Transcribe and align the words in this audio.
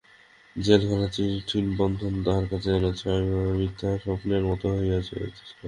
জেলখানার 0.55 1.11
কঠিন 1.15 1.65
বন্ধন 1.77 2.13
তাহার 2.25 2.45
কাছে 2.51 2.69
যেন 2.73 2.85
ছায়াময় 2.93 3.53
মিথ্যা 3.59 3.89
স্বপ্নের 4.03 4.43
মতো 4.49 4.65
হইয়া 4.75 4.99
যাইত। 5.07 5.35